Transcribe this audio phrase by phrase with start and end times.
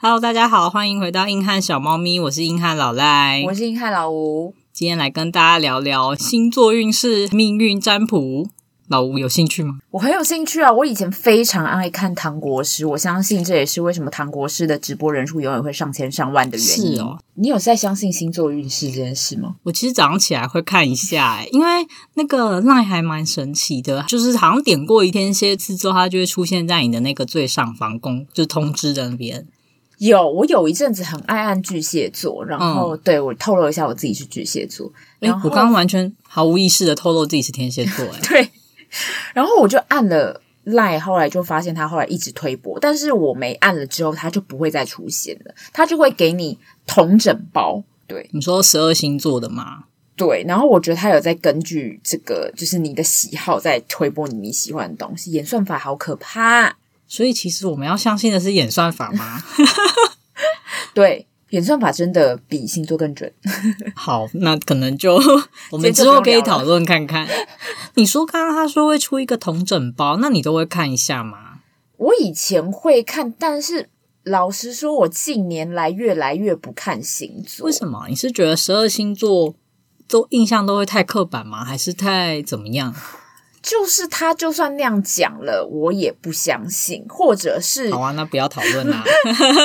[0.00, 8.46] Hello，大家好，欢迎回到硬汉小猫咪，我是硬汉老赖，我是硬汉老吴，今天来跟大家聊聊星座运势、命运占卜。
[8.86, 9.80] 老吴有兴趣吗？
[9.90, 10.72] 我很有兴趣啊！
[10.72, 16.94] 我以前非常爱看唐国师，我相信这也是为什么唐国师的直播人数永远会上千上万的原因。
[16.94, 19.56] 是哦，你有在相信星座运势这件事吗？
[19.64, 21.66] 我其实早上起来会看一下，欸，因为
[22.14, 29.44] 那个 LINE 还蛮神奇的，就是好像点过一天蝎次之后，它就会出现在你的那个最上方公，就是通知的那边。
[29.98, 34.90] 有，我有一阵子很爱按巨蟹座，然后、嗯、对我透露一下我自己是巨蟹座。
[35.20, 38.50] 哎，我刚刚完全毫无意识的透露自己是天蝎座， 哎，对。
[39.34, 47.82] 然后我就按了 Line，后来就发现他后来一直推播，但是我没按了之后，他就不会再出现了，他就会给你同整包。
[48.06, 49.84] 对，你说十二星座的吗？
[50.16, 56.76] 对，然后我觉得他有在根据这个，就是你的喜好在推播你你喜欢的东西，演算法好可怕。
[57.08, 59.42] 所以其实我们要相信的是演算法吗？
[60.94, 61.26] 对。
[61.52, 63.32] 演算法真的比星座更准。
[63.96, 65.18] 好，那可能就
[65.70, 67.26] 我们之后可以讨论看看。
[67.94, 71.60] 你说刚刚他说会出一个同整包，那你都会看一下吗？
[71.96, 73.88] 我以前会看，但是
[74.24, 77.64] 老实说，我近年来越来越不看星座。
[77.64, 78.04] 为什么？
[78.10, 79.54] 你是觉得十二星座
[80.06, 81.64] 都印象都会太刻板吗？
[81.64, 82.94] 还是太怎么样？
[83.68, 89.04] 就是他，就算那样讲了，我也不相信，或者是好啊，那不要讨论啦。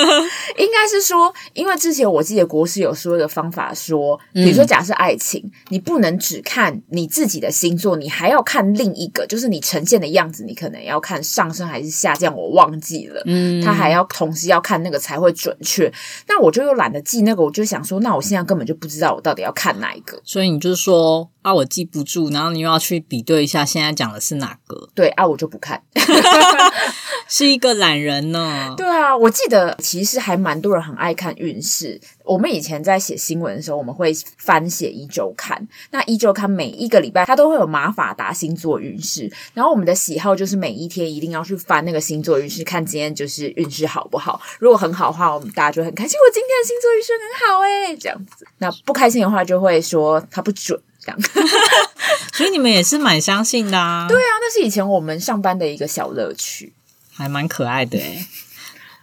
[0.58, 13.22] 应该是说，因为之前我记得国师有说一个方法说，说比如说假设爱情，嗯，你不能只看你自己的星座，你还要看另一个，就是你呈现的样子，你可能要看上升还是下降，我忘记了。
[13.24, 15.90] 嗯，他还要同时要看那个才会准确。
[16.28, 20.20] 那我就又懒得记那个，我就想说，那我现在根本就不知道我到底要看哪一个。
[20.24, 21.30] 所以你就是说。
[21.44, 24.88] 啊，我记不住，然后你又要去比对一下，现在讲的是哪个？
[24.94, 25.82] 对啊，我就不看，
[27.28, 28.74] 是一个懒人呢。
[28.76, 32.00] 对啊，我记得其实还蛮多人很爱看运势。
[32.24, 35.68] 我们以前在写新闻的时候，我们会翻写一周刊。
[35.90, 39.30] 那一周刊每一个礼拜，它都会有马法达星座运势。
[39.52, 44.40] 然后我们的喜好就是每一天一定要去翻那个星座运势，看今天就是运势好不好。
[44.58, 46.18] 如果很好的话，我们大家就很开心。
[46.18, 48.46] 我今天的星座运势很好诶，这样子。
[48.58, 50.80] 那不开心的话，就会说它不准。
[52.32, 54.06] 所以你们也是蛮相信的啊？
[54.08, 56.72] 对啊，那是以前我们上班的一个小乐趣，
[57.12, 58.26] 还蛮可爱的诶。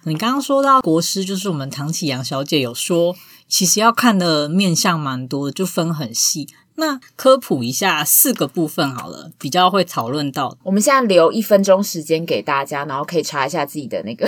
[0.04, 3.16] 你刚刚说到国师，就是我们唐启阳小姐有说，
[3.48, 6.48] 其实要看的面相蛮多的，就分很细。
[6.76, 10.58] 那科普一下四个部分好了，比较会讨论到。
[10.64, 14.28] 我们现在留一分钟时间给大家，然后可以查一下自己的那个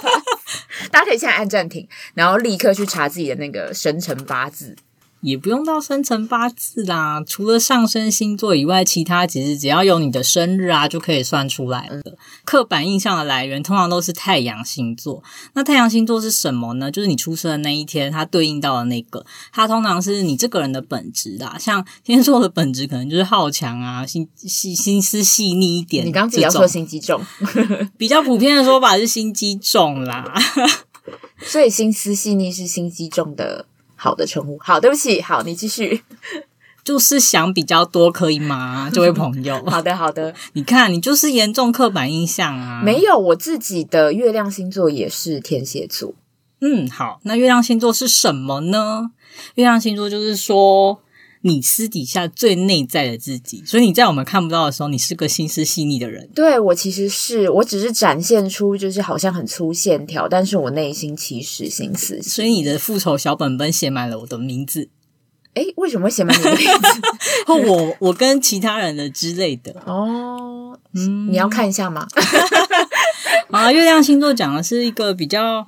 [0.90, 4.74] 大家可以现在按暂停，然后立刻去查自己的那个生辰八字。
[5.20, 12.02] 也不用到生辰八字啦，除了上升星座以外，其他其实只要有你的生日啊，就可以算出来了。
[12.44, 15.22] 刻板印象的来源通常都是太阳星座。
[15.54, 16.90] 那太阳星座是什么呢？
[16.90, 21.56] 就是你出生的那一天，它对应到的那个，它通常是你这个人的本质啦。
[21.58, 26.06] 像天蝎座的本质可能就是好强啊，心细心思细腻一点。
[26.06, 27.20] 你刚刚自己要说心机重，
[27.98, 30.32] 比较普遍的说法是心机重啦。
[31.42, 33.66] 所以心思细腻是心机重的。
[33.96, 36.02] 好的称呼，好，对不起，好，你继续，
[36.84, 38.88] 就是想比较多，可以吗？
[38.94, 42.82] 这位朋友，好的，好的，你看，你就是严重刻板印象啊。
[42.84, 46.14] 没有，我自己的月亮星座也是天蝎座。
[46.60, 49.10] 嗯，好，那月亮星座是什么呢？
[49.56, 51.00] 月亮星座就是说。
[51.42, 56.28] 你私底下最内在的自己，所以你在我们看不到的时候，你是个心思细腻的人。
[56.34, 62.20] 对，我其实是，我只是展现出就是好像很粗线条，但是我内心其实心思。
[62.22, 64.88] 所以你的复仇小本本写满了我的名字。
[65.54, 67.00] 诶，为什么会写满你的名字？
[67.46, 69.80] 或我我跟其他人的之类的。
[69.86, 72.06] 哦，嗯，你要看一下吗？
[73.50, 75.66] 啊，月亮星座讲的是一个比较。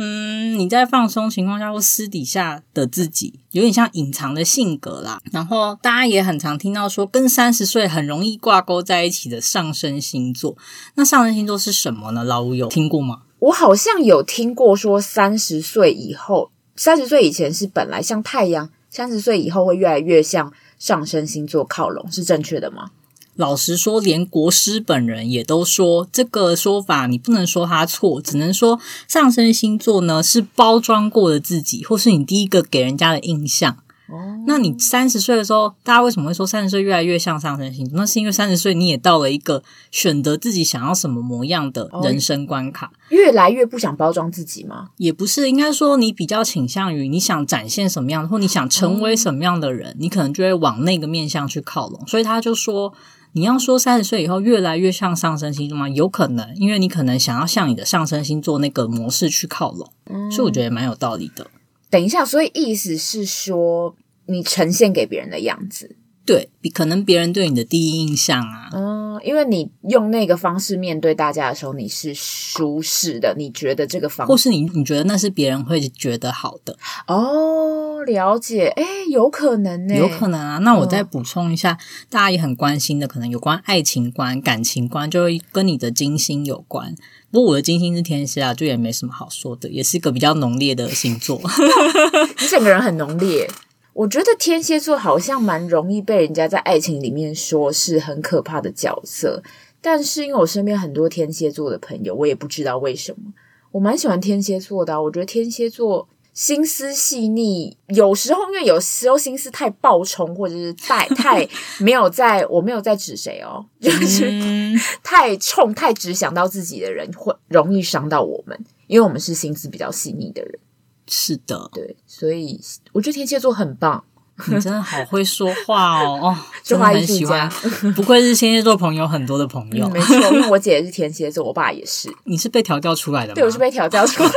[0.00, 5.20] 嗯，你在放松情况下或私底下的自己，有点像隐藏的性格啦。
[5.32, 10.56] 然后大家也很常听到说，跟三十岁很容易挂钩在一起的上升星座。
[10.94, 12.22] 那上升星座是什么呢？
[12.22, 13.22] 老吴有听过吗？
[13.40, 22.90] 我好像有听过说，三十岁以后，三十岁以前是本来像太阳，三十岁以后会越来越向上升星座靠拢，是正确的吗？
[23.38, 33.76] 老实说，连国师本人也都说这个说法，你不能说他错，只能说上升星座呢是包装过的自己，或是你第一个给人家的印象。
[34.08, 37.96] 哦，那你三十岁的时候，大家为什么会说三十岁越来越像上升星座？
[37.96, 39.62] 那是因为三十岁你也到了一个
[39.92, 44.88] 选择自己想要什么模样的人生关卡，越来越不想包装自己吗？
[44.96, 52.02] 也不是，应该说你比较倾向于你想展现什么样的，或你想成为什么样的人，你可能就会往那个面向去靠拢。
[52.08, 52.92] 所以他就说。
[53.32, 55.88] 你要说三十岁以后越来越像上升星座吗？
[55.88, 61.46] 有可能，因为你可能想要向你的上升星座那个模式去靠拢，嗯，所以我觉得蛮有道理的。
[61.90, 63.94] 等一下，所以意思是说，
[64.26, 65.96] 你呈现给别人的样子。
[66.26, 76.76] 对，比可能别人对你的第一印象啊，嗯，因为你用那个方式面对大家的时候，你是舒适的，你觉得这个方式，或是你你觉得那是别人会觉得好的
[77.06, 77.57] 哦，
[78.04, 80.58] 了解，哎，有可能呢，有可能啊。
[80.58, 86.94] 那我再补充一下，嗯，大家也很关心的，可能有关爱情观、感情观，就会跟你的金星有关。
[87.30, 91.40] 不过我的金星是天蝎啊，就也没什么好说的，也是一个比较浓烈的星座，
[92.40, 93.48] 你整个人很浓烈。
[93.92, 99.42] 我觉得天蝎座好像蛮容易被人家在爱情里面说是很可怕的角色，
[99.80, 103.32] 但是因为我身边很多天蝎座的朋友，我也不知道为什么，
[103.72, 105.02] 我蛮喜欢天蝎座的啊。
[105.02, 106.08] 我觉得天蝎座
[106.38, 111.44] 心思细腻，有时候因为有时候心思太暴冲，或者是太太
[111.82, 118.56] 没有在，我没有在指谁哦，就是 太冲、太只想到自己的人，会容易伤到我们，
[118.86, 120.60] 因为我们是心思比较细腻的人。
[121.08, 122.60] 是的，对，所以
[122.92, 124.04] 我觉得天蝎座很棒。
[124.46, 127.50] 你真的好会说话哦，哦，真的很喜欢。
[127.96, 132.08] 不愧是天蝎座朋友很多的朋友，嗯、没错，因为我姐也是天蝎座，我爸也是。
[132.22, 133.34] 你是被调教出来的吗？
[133.34, 134.30] 对，我是被调教出来。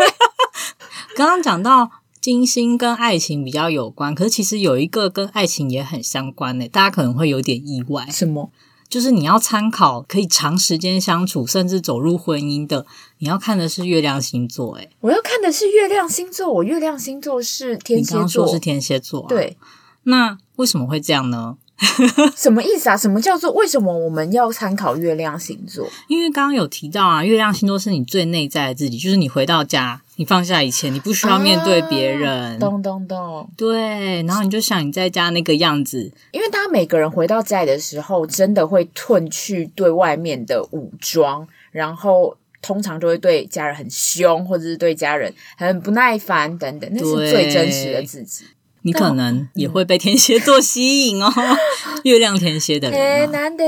[1.16, 8.08] 刚刚讲到金星跟爱情比较有关，可是其实有一个跟爱情也很相关的，大家可能会有点意外。
[8.10, 8.52] 什么？
[8.90, 12.86] 就是你要参考可以长时间相处，甚至走入婚姻的，
[13.20, 14.76] 你要看的是月亮星座。
[14.76, 18.18] 诶，我要看的是月亮星座，我月亮星座是天蝎座。
[18.18, 19.28] 你刚刚说是天蝎座啊？
[19.30, 19.58] 对，
[20.04, 21.56] 那为什么会这样呢？
[22.36, 22.98] 什么意思啊？
[22.98, 25.88] 什么叫做为什么我们要参考月亮星座？
[26.08, 32.60] 因为刚刚有提到啊，月亮星座是你最内在的自己，就是你回到家，你放下以前，你不需要面对别人。
[32.60, 36.12] 咚咚咚，对，然后你就想你在家那个样子。
[36.30, 48.46] 因为他每个人回到家里的时候，真的会褪去对外面的武装，然后通常就会对家人很凶，或者是对家人很不耐烦等等，那是最真实的自己。
[48.84, 51.34] 你可能也会被天蝎座吸引哦，
[52.06, 53.64] 月亮天蝎的人、 难得。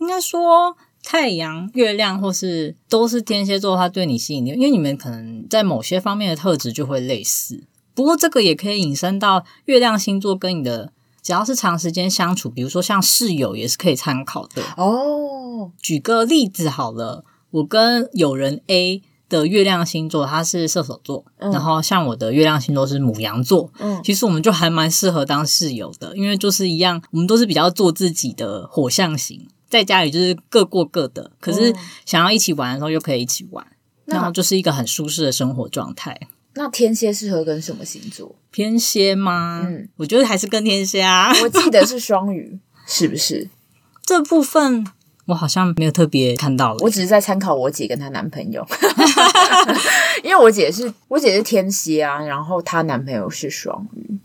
[0.00, 7.64] 应该说，太阳、月亮或是都是天蝎座，它对你吸引力，因为你们可能在某些方面的特质就会类似。
[7.94, 10.92] 不过，这个也可以引申到月亮星座跟你的，
[11.22, 15.72] 只要是长时间相处，比如说像室友，也是可以参考的哦。
[15.80, 19.02] 举个例子好了，我跟友人 A。
[19.30, 31.74] 的月亮星座，他是射手座，嗯，然后像我的月亮星座是母羊座，嗯，其实我们就还蛮适合当室友的，因为就是一样，我们都是比较做自己的火象型，在家里就是各过各的，可是
[32.04, 33.66] 想要一起玩的时候又可以一起玩，
[34.06, 36.18] 嗯，然后就是一个很舒适的生活状态。
[36.54, 38.34] 那天蝎适合跟什么星座？
[38.50, 39.62] 天蝎吗？
[39.64, 41.32] 嗯，我觉得还是跟天蝎啊。
[41.44, 43.48] 我记得是双鱼，是不是？
[44.04, 44.86] 这部分。
[45.26, 48.66] 我好像没有特别看到了，我只是在参考我姐跟她男朋友，
[50.24, 54.18] 因为我姐是我姐是天蝎啊，然后她男朋友是双鱼。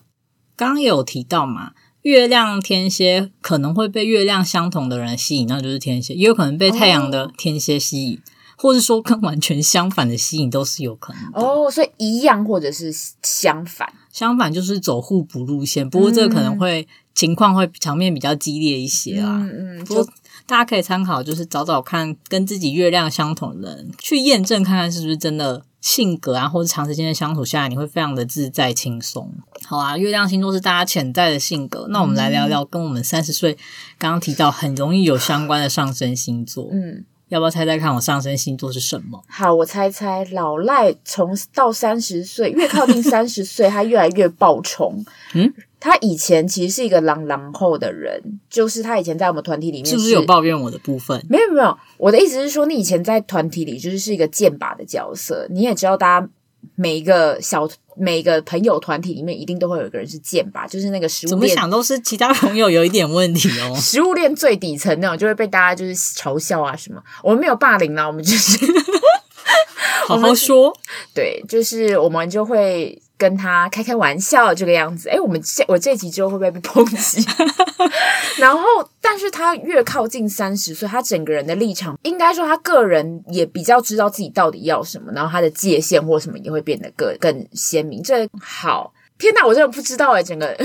[0.56, 8.21] 刚刚有提到嘛，月亮天蝎可能会被月亮相同的人吸引，那就是天蝎；也有可能被太阳的天蝎吸引，哦、
[8.57, 11.41] 或者说跟完全相反的吸引都是有可能的。
[11.41, 15.89] 哦，所以一样或者是相反，相反就是走互补路线。
[15.89, 19.39] 不过这个可能会、嗯、情况会场面比较激烈一些啊。
[19.41, 20.07] 嗯嗯，就。
[20.45, 29.30] 大家可以参考，就是找找看跟自己月亮相同的人，去验证看看是不是真的性格啊，或者长时间的相处下来，你会非常的自在轻松。
[29.66, 33.57] 好啊，月亮星座是大家潜在的性格，那我们来聊聊跟我们三十岁
[33.97, 36.69] 刚刚提到很容易有相关的上升星座。
[36.71, 39.23] 嗯，要不要猜猜看我上升星座是什么？
[39.28, 45.04] 好，我猜猜，老赖从到三十岁，越靠近三十岁，他越来越暴冲。
[45.33, 45.52] 嗯。
[45.80, 51.21] 他以前其实是一个狼狼后的人，就是他以前在我们团体里面是，是不是有抱怨我的部分？
[51.28, 55.45] 没有没有，我的意思是说，你以前在团体里就是是一个剑拔的角色。
[55.49, 56.30] 你也知道，大家
[56.75, 63.75] 每一个小每一个朋友团体里面，一定都会有一个人是贱吧，就是那个食物链，怎么想都是其他朋友有一点问题哦。
[63.79, 67.01] 食物链最底层那种，就会被大家就是嘲笑啊什么。
[67.21, 68.57] 我们没有霸凌啦，我们就是
[70.07, 70.75] 好好说。
[71.13, 72.99] 对，就是我们就会。
[73.17, 77.25] 跟他开开玩笑这个样子，诶，我们这我这集之后会不会被抨击？
[78.39, 78.61] 然后，
[78.99, 88.01] 但是他越靠近三十岁，他整个人的立场，应该说他个人也比较知道自己到底要什么，然后他的界限或什么也会变得更更鲜明。
[88.01, 90.57] 这好，天哪，我真的不知道哎，整个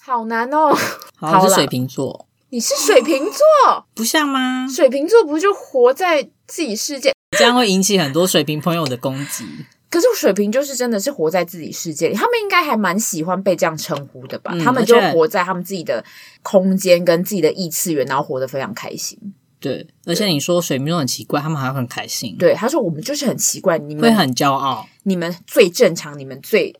[0.00, 0.74] 好难哦。
[1.16, 2.26] 好，是水瓶座。
[2.52, 4.66] 你是水瓶座，不像吗？
[4.68, 9.44] 水瓶座不就活在自己世界，这样会引起很多水瓶朋友的攻击。
[9.90, 14.52] 可是水瓶就是真的是活在自己世界里，他们应该还蛮喜欢被这样称呼的吧？
[14.54, 16.04] 嗯、他们就活在他们自己的
[16.42, 19.18] 空间跟自己的异次元，然后活得非常开心。
[19.58, 22.36] 对，而且你说水瓶座很奇怪，他们还很开心。
[22.38, 26.74] 对，他说我们就是很奇怪，你们会很骄傲，你们最正常，你们最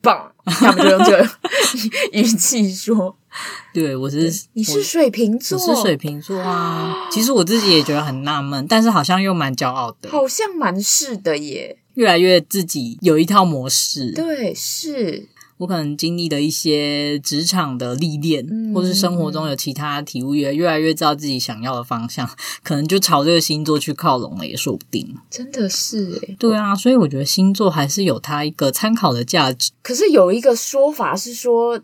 [0.00, 1.28] 棒，他们就用这个
[2.12, 3.16] 语气说。
[3.74, 7.08] 对，我是你是水瓶座，我是水瓶座啊。
[7.10, 11.78] 其实我自己也觉得很纳闷，但是好像又蛮骄傲的，好像蛮是的耶。
[11.94, 22.28] 越来越自己有一套模式，对，是我可能经历的一些职场的历练，嗯、或是生活中有其他体悟，越越来越知道自己想要的方向，
[22.64, 25.16] 可能就朝这个星座去靠拢了，也说不定。
[25.30, 29.70] 真的是诶，对啊，所以我觉得星座还是有它一个参考的价值。
[29.82, 31.80] 可是有一个说法是说。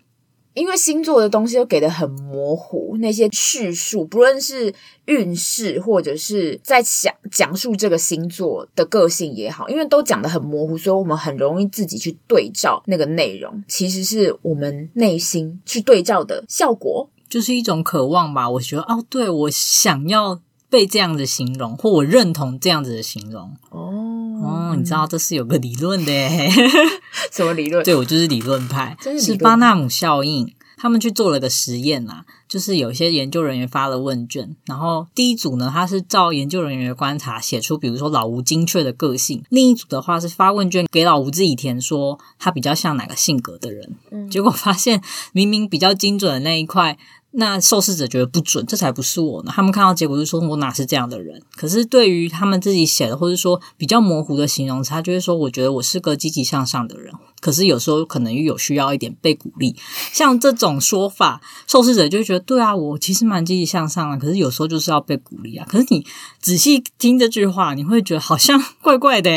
[0.54, 18.50] 因为星座的东西都给的很模糊，那些叙述，不论是运势或者是在讲讲述这个星座的个性也好，因为都讲的很模糊，所以我们很容易自己去对照那个内容，其实是我们内心去对照的效果，就是一种渴望吧。
[18.50, 23.57] 我觉得哦，对，我想要被这样子形容，或我认同这样子的形容。
[23.71, 24.10] 哦
[24.42, 26.50] 哦，你知道这是有个理论的耶。
[27.30, 27.85] 什么理论？
[27.85, 30.54] 对，我就是理论派，真是是巴纳姆效应。
[30.82, 43.94] 他们去做了个实验啦，就是有些研究人员发了问卷，然后第一组呢，他是照研究人员的观察写出，比如说老吴精确的个性；另一组的话是发问卷给老吴自己填，说他比较像哪个性格的人。
[44.11, 46.97] 嗯，结果发现明明比较精准的那一块。
[47.32, 49.52] 那受试者觉得不准，这才不是我呢。
[49.54, 59.76] 他们看到结果就说：“我哪是这样的人？”可是对于他们自己写的，或者说比较模糊的形容词，他就会说：“我觉得我是个积极向上的人。”可是有时候可能又有需要一点被鼓励。
[60.12, 65.64] 像这种说法，受试者就会觉得：“对啊，我其实蛮积极向上的。”可是有时候就是要被鼓励啊。
[65.70, 66.04] 可是你
[66.40, 69.30] 仔细听这句话，你会觉得好像 怪怪的。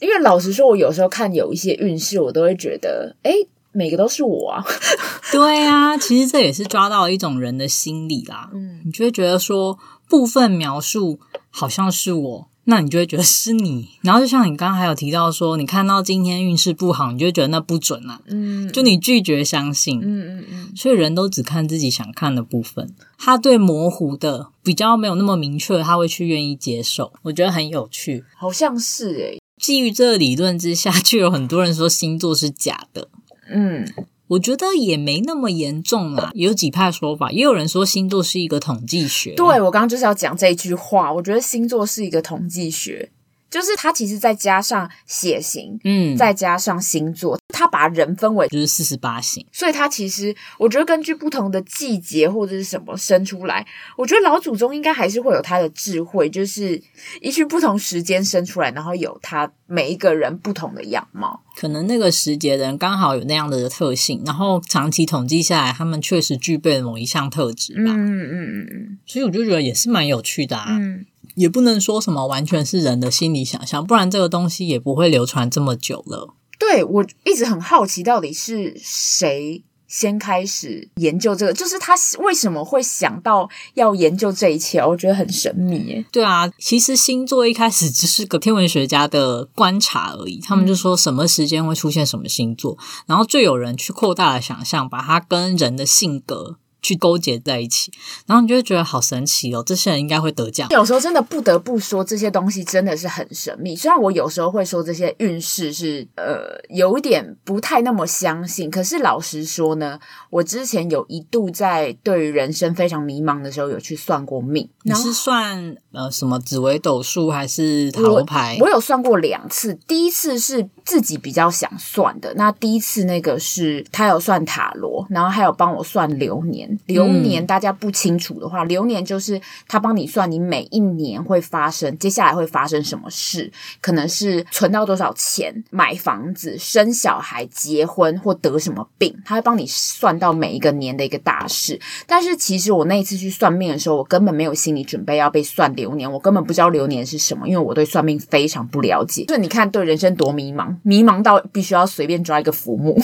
[0.00, 4.64] 因为老实说，我有时候看有一些运势，我都会觉得：“诶。”每个都是我啊，
[5.30, 8.48] 对啊，其实这也是抓到一种人的心理啦。
[8.54, 9.78] 嗯，你就会觉得说
[10.08, 13.90] 部分描述好像是我，那你就会觉得是你。
[14.00, 18.20] 然后就像你刚刚还有提到说，你看到今天运势不好，你就会觉得那不准啊。
[18.26, 20.00] 嗯，就你拒绝相信。
[20.00, 20.72] 嗯嗯嗯。
[20.74, 27.12] 所以人都只看自己想看的部分，他对模糊的比较没有那么明确，他会去愿意接受。
[27.22, 29.38] 我觉得很有趣，好像是诶。
[29.58, 33.08] 基于这个理论之下，就有很多人说星座是假的。
[33.48, 33.86] 嗯，
[34.28, 36.30] 我觉得也没那么严重啦。
[36.34, 39.34] 有几派说法，也有人说星座是一个统计学。
[39.34, 43.10] 对，我刚刚就是要讲这一句话，我觉得星座是一个统计学。
[43.50, 56.80] 就是他其实再加上血型，嗯，再加上星座，他把人分为就是四十八型，所以他其实我觉得根据不同的季节或者是什么生出来，我觉得老祖宗应该还是会有他的智慧，就是
[57.20, 61.42] 依据不同时间生出来，然后有他每一个人不同的样貌。
[61.56, 67.92] 可能那个时节的人刚好有那样的特性，然后长期统计下来，他们确实具备了某一项特质吧。
[67.92, 70.66] 嗯嗯嗯嗯，所以我就觉得也是蛮有趣的啊。
[70.68, 71.06] 嗯。
[71.36, 76.34] 也不能说什么完全是人的心理想象，不然这个东西也不会流传这么久了。
[76.58, 81.52] 对，我一直很好奇，到底是谁先开始研究这个？
[81.52, 84.80] 就是他为什么会想到要研究这一切？
[84.84, 86.04] 我觉得很神秘耶。
[86.10, 90.40] 对啊，其实星座一开始只是个天文学家的观察而已。
[90.40, 96.56] 他们就说什么时间会出现什么星座，嗯、然后就有人去扩大了想象，把它跟人的性格。
[96.86, 97.90] 去勾结在一起，
[98.26, 99.60] 然后你就会觉得好神奇哦！
[99.66, 100.68] 这些人应该会得奖。
[100.70, 103.74] 有时候真的不得不说，这些东西真的是很神秘。
[103.74, 109.98] 虽然我有时候会说这些运势是呃有一点不太那么相信，可是老实说呢，
[110.30, 114.68] 我之前有一度在对于人生非常迷茫的时候，有去算过命。
[114.84, 118.58] 你是算呃什么紫微斗数还是塔罗牌？
[118.60, 122.32] 我有算过两次，第一次是自己比较想算的。
[122.36, 126.75] 那第一次那个是他有算塔罗，然后还有帮我算流年。
[126.86, 141.80] 流年大家不清楚的话，嗯、流年就是他帮你算你每一年会发生，接下来会发生什么事，可能是存到多少钱、买房子、生小孩、结婚或得什么病，他会帮你算到每一个年的一个大事。
[142.06, 149.24] 但是其实我那一次去算命的时候，我根本没有心理准备要被算流年，我根本不知道流年是什么，因为我对算命非常不了解。
[149.24, 153.00] 就你看，对人生多迷茫，迷茫到必须要随便抓一个浮木，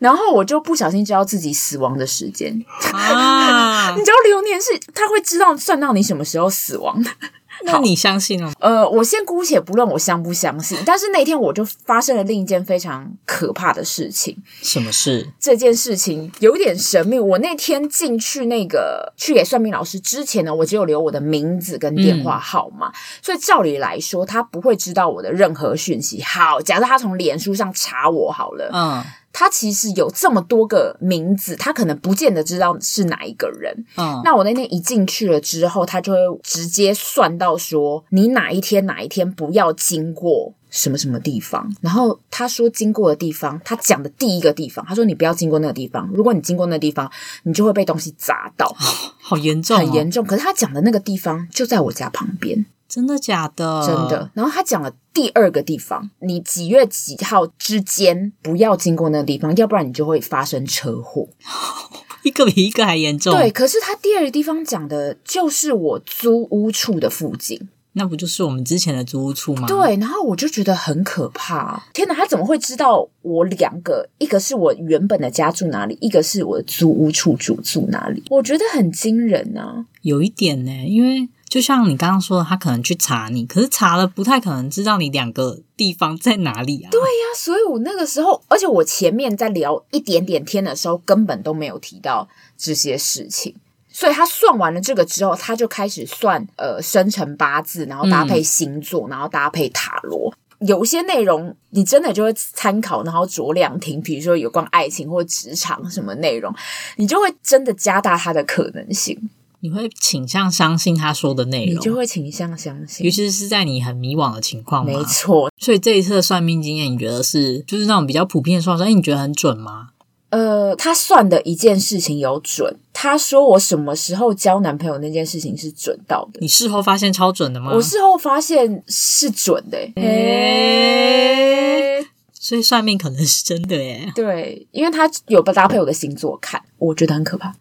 [0.00, 2.52] 然后我就不小心知道自己死亡的时间。
[2.92, 3.94] 啊！
[3.96, 7.10] 你知道流年是他会知道算到你什么时候死亡的，
[7.64, 8.54] 那你相信了吗？
[8.60, 14.36] 呃，我先姑且不论我相不相信，但是那天我就发生了另一件非常可怕的事情。
[14.62, 15.28] 什么事？
[15.38, 17.18] 这件事情有点神秘。
[17.18, 26.22] 我那天进去那个去给算命老师之前呢，我只有留我的名字跟电话号码，嗯、所以照理来说，他不会知道我的任何讯息。
[26.22, 29.04] 好，假设他从脸书上查我好了，嗯。
[29.32, 33.84] 他其实有这么多个名字，他可能不见得知道是哪一个人。
[33.96, 41.72] 嗯，那我那天一进去了之后，他就会直接算到说，你哪一天哪一天不要经过什么什么地方。
[41.80, 46.10] 然后他说经过的地方，他讲的第一个地方，他说你不要经过那个地方。
[46.12, 47.10] 如果你经过那个地方，
[47.44, 48.74] 你就会被东西砸到，
[49.20, 50.24] 好严重哦，很严重。
[50.24, 52.66] 可是他讲的那个地方就在我家旁边。
[52.90, 53.86] 真的假的？
[53.86, 54.30] 真的。
[54.34, 61.28] 然后他讲了第二个地方，你几月几号之间不要经过那个地方，要不然你就会发生车祸。
[62.24, 63.32] 一个比一个还严重。
[63.34, 69.66] 对，可是他第二个地方讲的就是我租屋处的附近，那不就是我们之前的租屋处吗？
[69.66, 71.82] 对，然后我就觉得很可怕。
[71.94, 74.06] 天哪，他怎么会知道我两个？
[74.18, 78.22] 一个是我原本的家住哪里，一个是我的租屋处住住哪里？
[78.28, 81.28] 我觉得很惊人啊，有一点呢，因为。
[81.50, 86.88] 就像你刚刚说的，他可能去查你，可是查了不太可能知道你两个地方在哪里啊。
[86.92, 93.56] 对呀，所以我那个时候，而且我前面在聊一点点天的时候，根本都没有提到这些事情。
[93.92, 100.32] 所以他算完了这个之后，他就开始算呃生辰八字，然后搭配星座，嗯、然后搭配塔罗。
[100.60, 104.00] 有些内容你真的就会参考，然后酌量听。
[104.00, 106.54] 比如说有关爱情或职场什么内容，
[106.94, 109.28] 你就会真的加大它的可能性。
[109.62, 114.82] 你会倾向相信他说的内容，你就会倾向相信，尤其是在你很迷惘的情况。
[114.84, 119.88] 没错，所以这一次的算命经验，你觉得是就是那种比较普遍的算法，哎，你觉得很准吗？
[120.30, 126.38] 呃，他算的一件事情有准，他说我什么时候交男朋友那件事情是准到的。
[126.40, 127.72] 你事后发现超准的吗？
[127.74, 132.00] 我事后发现是准的，诶，
[132.32, 134.10] 所以算命可能是真的耶。
[134.14, 137.54] 对，因为他有搭配我的星座看，我觉得很可怕。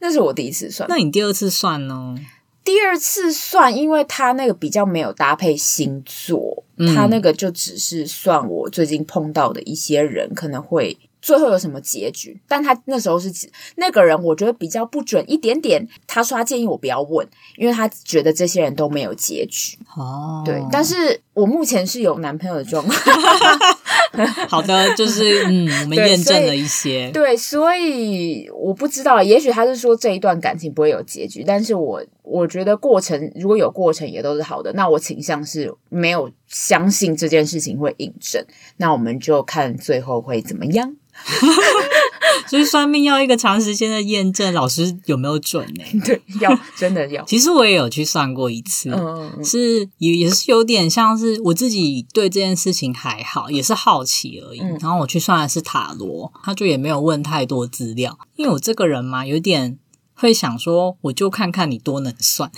[0.00, 2.16] 那是我第一次算，那你第二次算呢？
[2.62, 10.98] 第二次算，因为他那个比较没有搭配星座，嗯、他那个就只是算我最近碰到的一些人可能会。
[11.22, 12.40] 最后有什么结局？
[12.48, 13.30] 但他那时候是
[13.76, 15.86] 那个人，我觉得比较不准一点点。
[16.06, 19.78] 他说他建议我不要问，因为他觉得这些人都没有结局。
[19.96, 22.96] 哦，对，但是我目前是有男朋友的状况。
[24.48, 27.10] 好的，就是嗯，我们验证了一些。
[27.12, 34.72] 对，所以我不知道，也许他是说这一段感情不会有结局，但是我我觉得过程如果有过程也都是好的。
[34.72, 38.44] 那我倾向是没有相信这件事情会印证。
[38.78, 40.96] 那我们就看最后会怎么样。
[42.48, 45.84] 所 以算命要一个长时间的验证，老师有没有准呢？
[46.04, 47.24] 对，要真的要。
[47.24, 54.60] 其实我也有去算过一次，嗯，是也也是有点像是我自己对这件事情还好，也是好奇而已。
[54.60, 59.78] 嗯，然后我去算的是塔罗，他就也没有问太多资料，因为我这个人嘛，有点
[60.14, 62.50] 会想说，我就看看你多能算。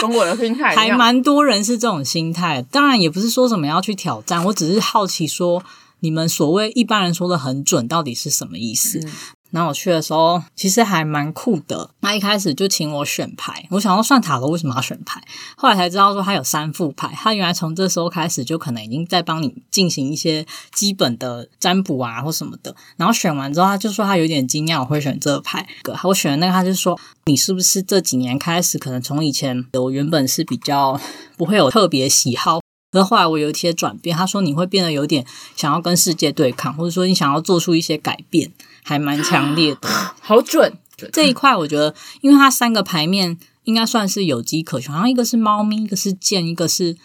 [0.00, 5.62] 跟我的心态还蛮多人是这种心态，当然也不是说什么要去挑战，我只是好奇说。
[6.00, 8.98] 你们所谓一般人说的很准，到底是什么意思？
[8.98, 9.12] 嗯、
[9.50, 11.90] 然后我去的时候，其实还蛮酷的。
[12.00, 15.22] 他一开始就请我选牌，我想要算塔罗为什么要选牌？
[15.56, 22.74] 后来才知道说他有三副牌，他原来从这时候开始就可能已经在帮你进行一些基本的占卜啊或什么的。
[22.96, 25.66] 然后选完之后，他就说他有点惊讶我会选这个牌。
[26.04, 30.98] 我选的那个，他就说你是不是这几年开始，可能从以前我原本是比较
[31.36, 32.60] 不会有特别喜好。
[32.90, 38.50] 可是后来我有一些转变，他说你会变得有点想要跟世界对抗，或者说你想要做出一些改变，
[38.82, 39.88] 还蛮强烈的。
[40.20, 40.78] 好准！
[41.12, 46.96] 这一块我觉得，因为它三个牌面应该算是有机可循，好像一个是猫咪，一个是剑，一个是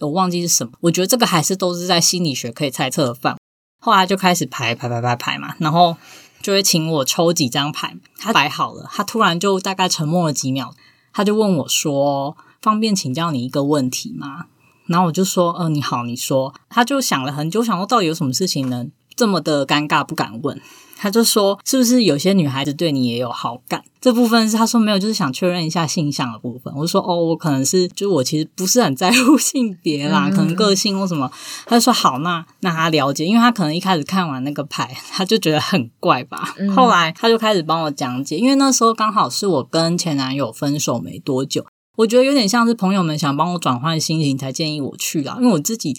[0.00, 0.72] 我忘记是什么。
[0.80, 3.38] 我觉得这个还是都是在心理学可以猜测的范围。
[3.78, 5.96] 后来就开始排排排排排嘛，然后
[6.42, 10.74] 就会请我抽几张牌，他摆好了，他突然就大概沉默了几秒，
[11.12, 14.46] 他就问我说：“方便请教你一个问题吗？”
[14.86, 18.90] 然后我就说，呃，你好，你说，他就想了很久，想说到底有什么事情能？
[19.14, 20.60] 这么的尴尬，不敢问。
[20.98, 23.82] 他就说，是不是有些女孩子对你也有好感？
[23.98, 26.72] 这部分是他说没有，就是想确认一下性向的部分。
[26.74, 31.30] 我就说，哦，我可能是，就是我其实不是很在乎性别啦， 可能个性或什么。
[31.64, 36.54] 他就说好，那那他了解，因为他可能一开始看完那个牌，他就觉得很怪吧。
[36.74, 41.64] 后来他就开始帮我讲解，因为那时候刚好是我跟前男友分手没多久。
[41.96, 45.98] 我觉得有点像是朋友们想帮我转换心情才建议我去啦，因为我自己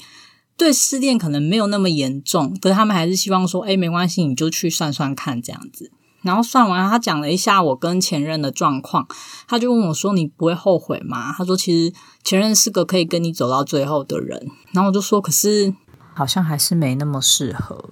[0.56, 5.92] 对失恋可能没有那么严重，可是他们还是希望说，哎，没关系，你就去算算看这样子。
[6.24, 9.08] 然后算完，他讲了一下我跟前任的状况，
[9.48, 15.74] 他就问我说：“你不会后悔吗？”他说：“其实前任是个可以跟你走到最后的人。”然后我就说：“可是
[16.14, 17.92] 好像还是没那么适合。”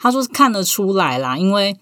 [0.00, 1.78] 他说：“看得出来啦，因为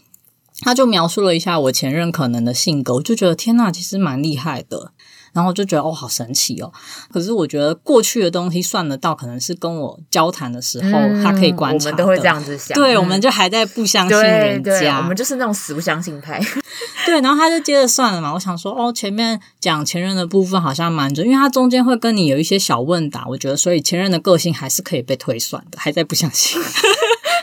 [0.60, 4.92] 他就描述了一下我前任可能的性格，我就觉得天呐，其实蛮厉害的。”
[5.32, 6.70] 然后就觉得哦，好神奇哦！
[7.10, 11.86] 可是我觉得过去的东西算得到，可能是跟我交谈的时候，嗯、他可以观察。
[11.86, 12.74] 我们都会这样子想。
[12.74, 16.38] 对，嗯、我们就还在不相信人家，我们就是那种死不相信派。
[17.06, 18.34] 对，然后他就接着算了嘛。
[18.34, 26.60] 我想说，哦，前面讲前任的部分好像蛮准，因为他中间会跟你有一些小问答，我觉得所以前任的个性还是可以被推算的，还在不相信。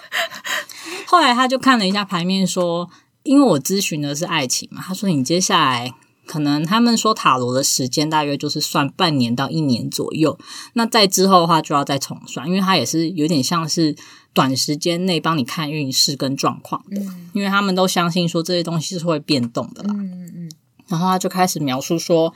[1.07, 2.87] 后来他就看了一下牌面，说，
[3.23, 5.91] 因为我咨询的是爱情嘛，他说你接下来。
[6.29, 10.37] 可能他们说塔罗的时间大约就是算半年到一年左右，
[10.73, 13.95] 那在之后的话就要再重算，因为它也是有点像是
[14.31, 19.95] 短时间内帮你看运势跟状况的，嗯、因为他们都相信说这些东西是会变动的啦。
[19.97, 20.51] 嗯嗯嗯。
[20.87, 22.31] 然后他就开始描述说，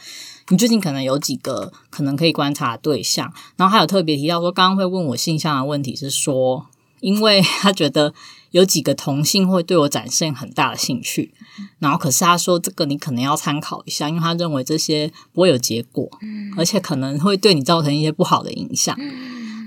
[0.49, 6.65] 你最近可能有几个可能可以观察的对象，然后还有特别提到说，刚刚会问我性向的问题是说，
[7.03, 8.13] 因为 他觉得。
[8.53, 11.33] 有几个同性会对我展现很大的兴趣，
[11.79, 16.07] 然后可是他说这个你可能要参考一下，因为他认为这些不会有结果，
[16.55, 18.95] 而且可能会对你造成一些不好的影响。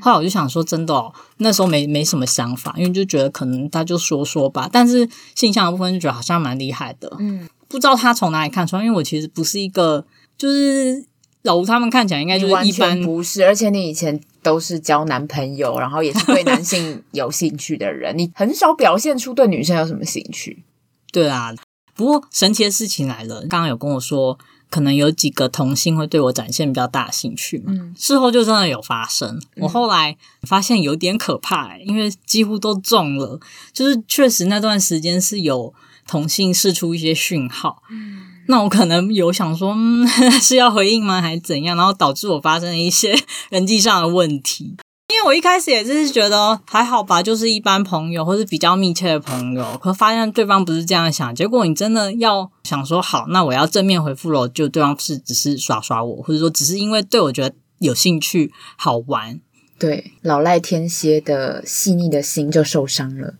[0.00, 4.70] 后来我就想说，真的哦，那时候没没什么想法，因为就觉得可能他就说说吧。
[4.72, 10.06] 但是性向的部分就觉得好像蛮厉害的，嗯，不知道他从哪里看出来，因为我其实不是一个
[10.38, 11.04] 就是。
[11.42, 20.62] 老吴他们看起来应该就是一般，不是，而且你以前都是交男朋友， 然后也是对男性有兴趣的人， 你很少表现出对女生有什么兴趣。
[21.10, 21.52] 对啊，
[21.94, 24.38] 不过神奇的事情来了，刚刚有跟我说，
[24.70, 27.64] 可能有几个同性会对我展现比较大的兴趣嘛。
[27.68, 29.40] 嗯，事后就真的有发生。
[29.56, 33.40] 我后来发现有点可怕欸，因为几乎都中了，
[33.72, 35.74] 就是确实那段时间是有
[36.06, 37.82] 同性试出一些讯号。
[37.90, 38.35] 嗯。
[38.48, 40.06] 那我可能有想说，嗯，
[40.40, 41.76] 是要回应吗，还是怎样？
[41.76, 43.16] 然后导致我发生了一些
[43.50, 44.76] 人际上的问题。
[45.08, 49.64] 因为我一开始也是觉得还好吧，就是一般朋友或是比较密切的朋友。
[49.80, 59.40] 可发现对方不是这样想，结果你真的要想说好，那我要正面回复了，就对方是只是耍耍我，或者说只是因为对我觉得有兴趣好玩。
[59.78, 63.34] 对，老赖天蝎的细腻的心就受伤了。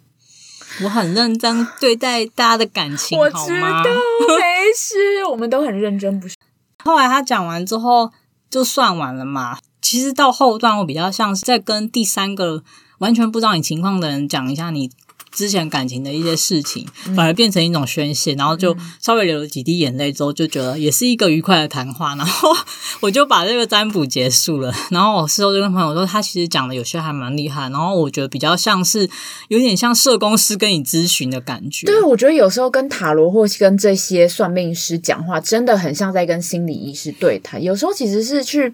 [0.85, 3.83] 我很认真对待大家的感情，我知道，好吗？
[3.83, 4.43] 没
[4.77, 6.35] 事，我们都很认真，不是？
[6.85, 8.11] 后来他讲完之后
[8.51, 9.59] 就算完了嘛。
[9.81, 12.62] 其实到后段，我比较像是在跟第三个
[12.99, 14.91] 完全不知道你情况的人讲一下你
[15.37, 22.49] 之前感情的一些事情，反而变成一种宣泄，然后就稍微流了几滴眼泪之后，就觉得也是一个愉快的谈话，然后
[23.03, 24.72] 我就把这个占卜结束了。
[24.90, 29.09] 然后我事后就跟朋友说，他其实讲的有些还蛮厉害，然后我觉得比较像是
[29.49, 31.87] 有点像社工师跟你咨询的感觉。
[31.87, 37.62] 对，我觉得有时候跟塔罗或是跟这些算命师讲话，真的很像在跟心理医师对谈。
[37.62, 38.72] 有时候其实是去。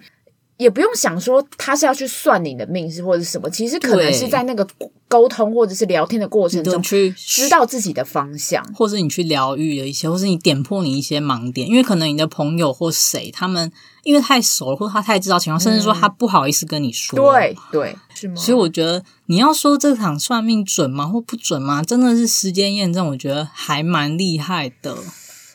[0.63, 4.65] 也不用想说他是要去算你的命是或者什么，其实可能是在那个
[5.09, 13.69] 沟通或者是聊天的过程中去知道自己的方向，或者你去疗愈了一些，或是你点破你一些盲点，因为可能你的朋友或谁他们
[14.03, 17.19] 因为太熟了，或他太知道情况，甚至说他不好意思跟你说。
[17.19, 18.35] 对对，是吗？
[18.35, 21.83] 所以我觉得你要说这场算命准吗或不准吗？
[21.83, 24.95] 真的是时间验证，我觉得还蛮厉害的。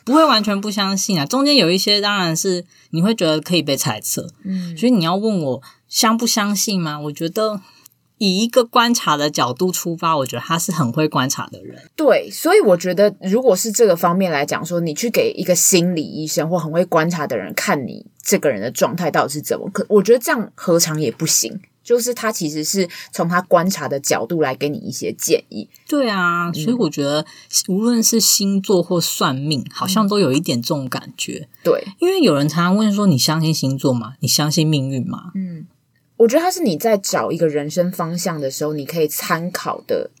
[0.05, 6.99] 不会完全不相信啊，中间有一些当然是你会觉得可以被猜测，嗯，所以你要问我相不相信吗？
[6.99, 7.61] 我觉得
[8.17, 11.89] 以一个观察的角度出发，我觉得他是很会观察的人。
[11.95, 21.61] 对，所以我觉得如果是这个方面来讲，说你去给一个心理医生或很会观察的人看你这个人的状态到底是怎么，可我觉得这样何尝也不行。
[21.89, 25.67] 就是他其实是从他观察的角度来给你一些建议。
[25.87, 27.25] 对啊，所以我觉得
[27.67, 31.47] 无论是星座或算命，好像都有一点这种感觉。
[31.49, 34.13] 嗯、对，因为有人常常问说：“你相信星座吗？
[34.19, 35.65] 你相信命运吗？”嗯，
[36.17, 40.11] 我觉得他是你在找一个人生方向的时候，你可以参考的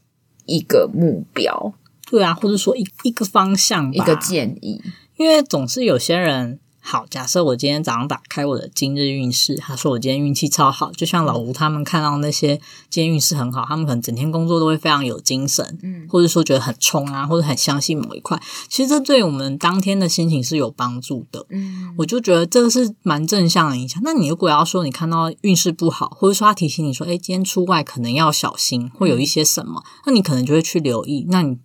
[0.47, 1.75] 一个目标。
[2.09, 4.81] 对啊，或者说一一个方向，一个建议。
[5.17, 6.59] 因为总是有些人。
[6.91, 12.55] 好，假设我今天早上打开我的今日运势，他说我今天运气超好，就像老吴他们看到那些
[12.89, 24.01] 今天运势很好，他们可能整天工作都会非常有精神，嗯，或者说觉得很冲啊，或者很相信某一块，其实这对我们当天的心情是有帮助的，嗯，我就觉得这个是蛮正向的影响。
[24.03, 31.59] 那你如果要说你看到运势不好，或者说他提醒你说，诶，今天出外可能要小心，会有一些什么，那你可能就会去留意，那你。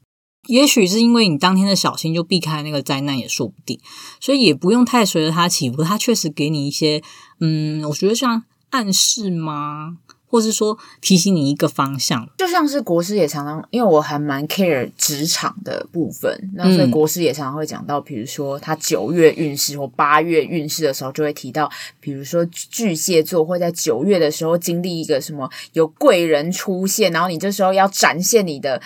[0.46, 3.78] 也许是因为你当天的小心，就避开那个灾难也说不定，
[4.20, 5.83] 所以也不用太随着它起伏。
[5.83, 7.02] 它确实给你一些，
[7.40, 9.98] 嗯，我觉得像暗示吗？
[10.26, 12.28] 或是说提醒你一个方向。
[12.38, 28.83] 就像是国师也常常，因为我还蛮 care 职场的部分，那所以国师也常常会讲到，比如说他九月运势或八月运势的时候，就会提到，比如说巨蟹座会在九月的时候经历一个什么有贵人出现，然后你这时候要展现你的。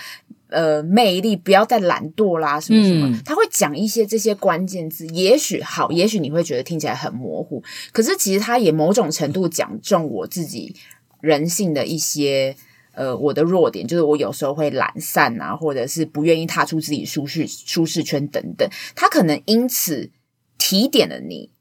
[0.49, 10.75] 呃，魅力不要再懒惰啦，什么什么，嗯、他会讲一些这些关键字，也许好，也许你会觉得听起来很模糊，可是其实他也某种程度讲中我自己
[11.21, 12.55] 人性的一些
[12.93, 20.09] 呃我的弱点，就是我有时候会懒散啊，或者是不愿意踏出自己舒适舒适圈等等，他可能因此
[20.57, 21.51] 提点了你，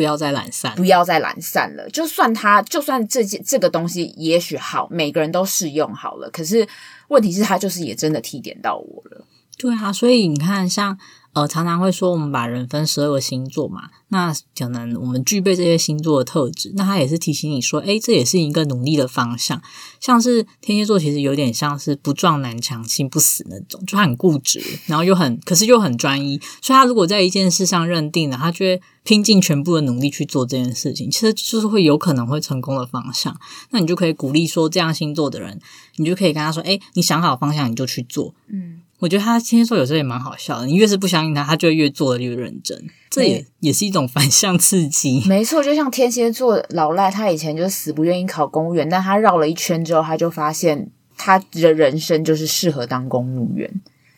[0.00, 1.86] 不要再懒散，不要再懒散了。
[1.90, 6.66] 就算他，就算这件这个东西也许好，每个人都适用好了，可是。
[7.08, 9.26] 问题是，他就是也真的提点到我了。
[9.58, 10.96] 对啊，所以你看，像
[11.32, 19.62] 呃，常常会说我们把人分十二个星座嘛，那可能我们具备这些星座的特质，那他也是提醒你说，诶，这也是一个努力的方向。
[20.00, 26.36] 像是天蝎座，其实有点像是不撞南墙心不死那种，就他很固执，然后又很，可是又很专一。
[26.60, 33.38] 所以他如果在一件事上认定了，他就会拼尽全部的努力去做这件事情，其实就是会有可能会成功的方向。
[33.70, 35.60] 那你就可以鼓励说，这样星座的人，
[35.98, 38.34] 你就可以跟他说，诶，你想好方向，你就去做。
[38.48, 38.80] 嗯。
[39.00, 45.22] 我觉得他天蝎座有时候也蛮好笑的，你越是不相信他，他就越做的越认真，这也也是一种反向刺激。
[45.26, 53.70] 没错，就像天蝎座老赖，他以前就死不愿意考公务员，但他绕了一圈之后，他就发现他的人生就是适合当公务员。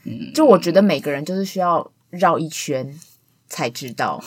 [0.04, 2.92] 嗯，就我觉得每个人就是需要绕一圈
[3.48, 4.22] 才知道，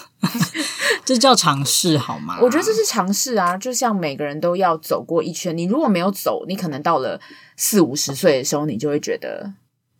[1.04, 2.40] 这叫尝试好吗？
[2.42, 7.20] 我觉得这是尝试啊，就像每个人都要走过一圈，你如果没有走，你可能到了
[7.58, 9.52] 四五十岁的时候，你就会觉得，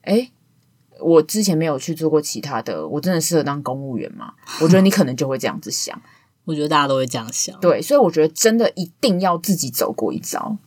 [0.04, 0.32] 诶
[1.00, 4.34] 我之前没有去做过其他的，我真的适合当公务员吗？
[4.62, 6.00] 我觉得你可能就会这样子想。
[6.46, 7.60] 我觉得大家都会这样想。
[7.60, 10.58] 对，所以我觉得真的一定要自己走过一遭。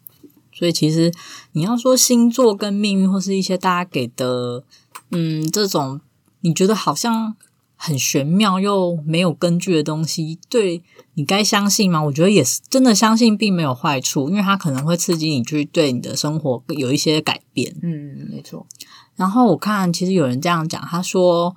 [0.52, 1.12] 所以其实
[1.52, 4.64] 你要说星座跟命运，或是一些大家给的，
[5.12, 6.00] 嗯，这种
[6.40, 7.36] 你觉得好像
[7.76, 10.82] 很玄妙又没有根据的东西，对
[11.14, 12.02] 你该相信吗？
[12.02, 17.76] 我觉得也是，真的相信并没有坏处，因为它可能会刺激你去对你的生活有一些改变。
[17.80, 18.66] 嗯，没错。
[19.18, 21.56] 然后我看，其实有人这样讲，他说，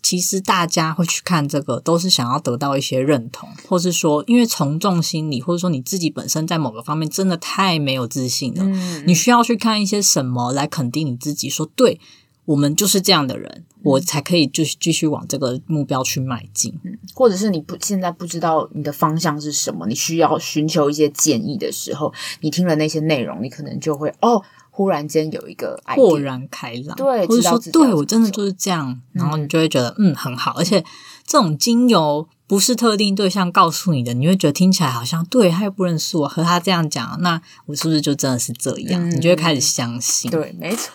[0.00, 11.98] 其实大家会去看这个，都是想要得到一些认同，或是说，因为从众心理，或者说你自己本身在某个方面真的太没有自信了，嗯，你需要去看一些什么来肯定你自己，说，对，
[12.44, 16.78] 我们就是这样的人，我才可以就是继续往这个目标去迈进。
[16.84, 24.40] 嗯，或者是你不现在不知道你的方向是什么，你需要寻求一些建议的时候，你听了那些内容，你可能就会哦。
[24.76, 30.80] 忽然间有一个豁然开朗，对，或者说对我真的就是这样，然后你就会觉得嗯，嗯很好，而且
[31.24, 39.00] 这种精油不是特定对象告诉你的，你会觉得听起来好像对，他又不认识我，和他这样讲，那我是不是就真的是这样？
[39.08, 40.92] 嗯、你就会开始相信，对，没错，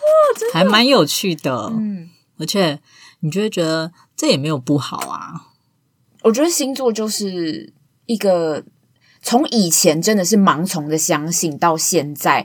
[0.52, 2.78] 还蛮有趣的，嗯，而且
[3.20, 5.46] 你就会觉得这也没有不好啊。
[6.24, 7.72] 我觉得星座就是
[8.04, 8.62] 一个
[9.22, 12.44] 从以前真的是盲从的相信到现在。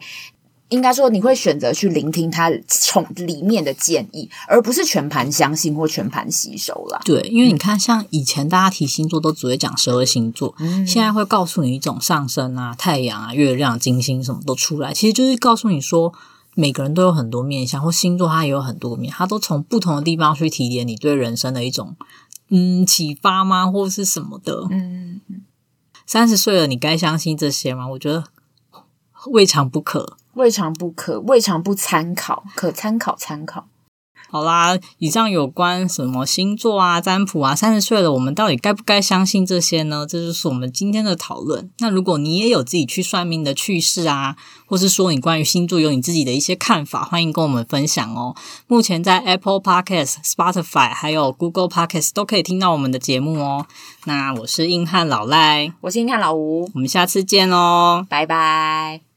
[0.70, 7.00] 应该说，你会选择去聆听他从里面的建议，而不是全盘相信或全盘吸收啦。
[7.06, 16.12] 对，因为你看，像以前大家提星座都只会讲十二星座，嗯、现在会告诉你一种上升啊、太阳啊、月亮、金星什么都出来，其实就是告诉你说，
[16.56, 21.96] 每个人都有很多面相，或星座它也有很多面，它都从不同的地方去提点你对人生的一种
[22.50, 24.66] 嗯启发吗，或是什么的？
[24.72, 25.22] 嗯，
[26.08, 27.88] 三十岁了，你该相信这些吗？
[27.90, 28.24] 我觉得
[29.28, 30.18] 未尝不可。
[30.36, 33.68] 未尝不可，未尝不参考，可参考参考。
[34.28, 40.06] 好啦，以上有关什么星座啊、占卜啊，三十岁了，我们到底该不该相信这些呢？
[40.10, 41.70] 这就是我们今天的讨论。
[41.78, 48.36] 那如果你也有自己去算命的趣事啊，或是说你关于星座有你自己的一些看法，欢迎跟我们分享哦。
[48.68, 53.66] 目前在 Apple Podcast、Spotify 还有 Google Podcast 都可以听到我们的节目哦。
[54.04, 59.15] 那我是硬汉老赖，我是硬汉老吴，我们下次见哦，拜拜。